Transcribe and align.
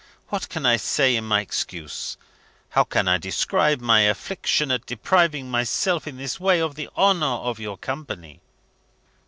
What 0.29 0.49
can 0.49 0.65
I 0.65 0.77
say 0.77 1.15
in 1.15 1.25
my 1.25 1.41
excuse? 1.41 2.17
How 2.69 2.83
can 2.83 3.07
I 3.07 3.19
describe 3.19 3.81
my 3.81 3.99
affliction 3.99 4.71
at 4.71 4.87
depriving 4.87 5.51
myself 5.51 6.07
in 6.07 6.17
this 6.17 6.39
way 6.39 6.59
of 6.59 6.73
the 6.73 6.89
honour 6.97 7.27
of 7.47 7.59
your 7.59 7.77
company?" 7.77 8.41